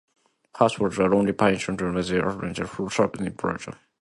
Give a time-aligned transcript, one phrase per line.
[0.55, 3.77] Haas was the only painter of Theresienstadt who survived imprisonment.